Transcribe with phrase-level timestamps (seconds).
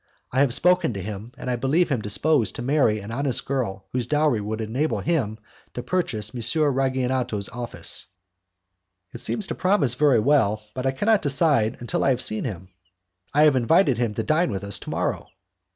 [0.31, 3.85] I have spoken to him, and I believe him disposed to marry an honest girl
[3.91, 5.37] whose dowry would enable him
[5.75, 6.41] to purchase M.
[6.41, 8.07] Ragionato's office."
[9.13, 12.69] "It seems to promise very well, but I cannot decide until I have seen him."
[13.31, 15.27] "I have invited him to dine with us to morrow."